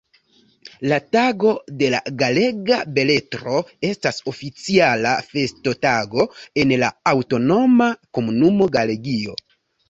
La 0.91 0.95
Tago 1.15 1.49
de 1.81 1.89
la 1.93 1.99
Galega 2.21 2.79
Beletro 2.95 3.59
estas 3.89 4.17
oficiala 4.31 5.11
festotago 5.35 6.27
en 6.65 6.75
la 6.85 6.91
aŭtonoma 7.13 7.91
komunumo 8.21 8.71
Galegio. 8.79 9.39